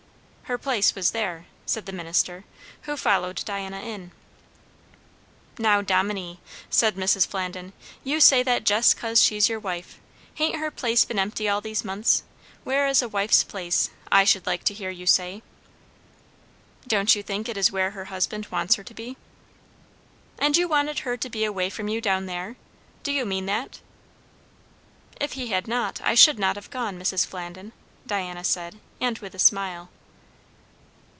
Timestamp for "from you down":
21.69-22.25